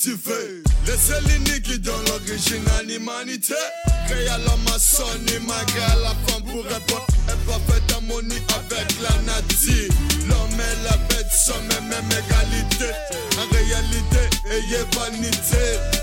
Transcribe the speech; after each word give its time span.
c'est 0.00 1.20
l'unique 1.22 1.82
dans 1.82 1.98
l'original 2.06 2.88
humanité. 2.88 3.54
Créé 4.06 4.28
à 4.28 4.38
l'homme 4.38 4.66
à 4.68 4.78
malgré 5.40 6.02
la 6.02 6.14
femme 6.26 6.42
pour 6.44 6.64
répondre. 6.64 7.06
Et 7.28 7.46
parfaite 7.46 7.92
harmonie 7.92 8.42
avec 8.54 8.88
la 9.02 9.22
nature. 9.22 9.92
L'homme 10.28 10.60
et 10.60 10.84
la 10.84 10.96
bête 11.08 11.32
sont 11.32 11.60
même 11.62 12.08
égalité. 12.10 12.92
En 13.38 13.52
réalité, 13.52 14.22
ayez 14.50 14.84
vanité. 14.94 15.97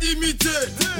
Nandimi 0.00 0.34
te. 0.34 0.48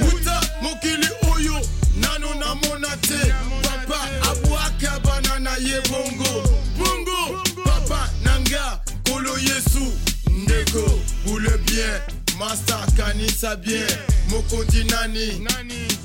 Wuta 0.01 0.41
mokili 0.61 1.07
oyo, 1.33 1.61
nano 1.95 2.33
namona 2.35 2.97
te. 3.01 3.33
Papa 3.61 4.09
abwaka 4.29 4.99
bana 4.99 5.39
na 5.39 5.51
ye 5.57 5.81
bongo. 5.89 6.43
Bongo, 6.77 7.43
papa 7.63 8.09
nanga, 8.23 8.79
kolo 9.07 9.37
Yesu, 9.37 9.93
ndeko, 10.29 10.99
boule 11.25 11.57
bien. 11.65 12.01
Master 12.39 12.85
kanisa 12.97 13.55
bien, 13.55 13.87
mokonzi 14.29 14.83
nani? 14.83 15.41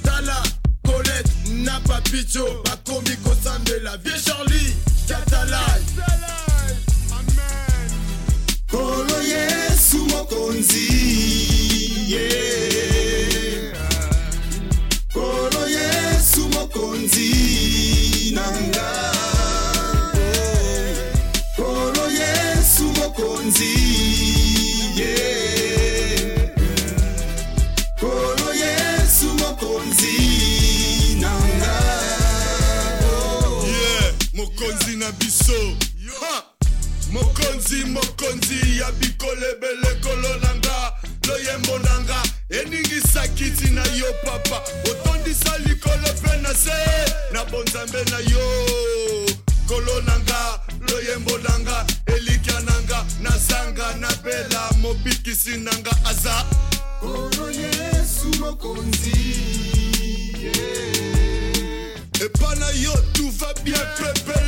Tala, 0.03 0.42
Colette, 0.84 1.31
Napa 1.65 2.00
Picho, 2.03 2.62
bakomi 2.65 3.16
kosambela 3.25 3.97
Vie 3.97 4.12
Charlie, 4.22 4.75
Katalai 5.09 5.81
Kolo 8.71 9.22
Yesu 9.22 9.97
mokonzi 10.06 11.06
na 35.06 35.12
biso. 35.12 35.77
Mokonzi 37.12 37.84
mokonzi 37.84 38.78
ya 38.78 38.93
bikolo 38.93 39.50
ebele 39.50 39.94
kolo 40.03 40.37
na 40.43 40.55
nga 40.55 40.93
loyembo 41.27 41.78
na 41.78 42.00
nga 42.00 42.22
eningisa 42.50 43.28
kiti 43.28 43.71
na 43.71 43.84
yo 43.84 44.12
papa. 44.25 44.62
Otondisa 44.91 45.59
likolo 45.59 46.09
mpe 46.19 46.37
na 46.43 46.55
se 46.55 46.72
na 47.33 47.45
bonzambe 47.45 48.05
na 48.11 48.19
yo. 48.19 48.47
Kolo 49.69 50.00
na 50.00 50.19
nga 50.19 50.61
loyembo 50.89 51.39
na 51.39 51.59
nga 51.59 51.87
elikya 52.06 52.61
na 52.61 52.83
nga 52.83 53.05
nazanga 53.22 53.95
nabela 54.00 54.71
mobikisi 54.81 55.56
na 55.56 55.72
nga 55.78 55.93
aza. 56.05 56.45
Kolo 57.00 57.50
yesu 57.50 58.28
mokonzi 58.41 59.47
epa 62.25 62.55
na 62.56 62.71
yo 62.71 62.93
tout 63.12 63.31
va 63.39 63.53
bien 63.62 63.87
pepele 63.99 64.46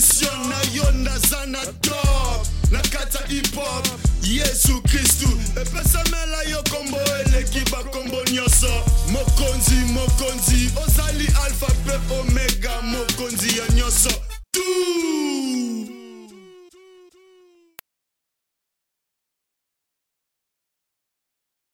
solution 0.00 0.48
na 0.48 0.56
yo 0.74 0.90
ndaza 0.92 1.46
na 1.46 1.58
top 1.80 2.46
na 2.70 2.78
kati 2.80 3.16
ya 3.16 3.26
hip-hop. 3.28 3.86
Yesu 4.22 4.82
kristu 4.82 5.28
epesamela 5.60 6.42
yo 6.50 6.62
kombo 6.70 6.98
eleki 7.26 7.70
bakombo 7.70 8.16
nyonso. 8.32 8.84
Mokonzi 9.12 9.74
mokonzi 9.74 10.70